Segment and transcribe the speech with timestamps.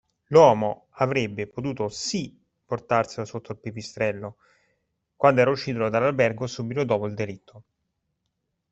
[0.29, 4.37] L'uomo avrebbe potuto, sì, portarselo sotto il pipistrello,
[5.15, 7.63] quando era uscito dall'albergo subito dopo il delitto.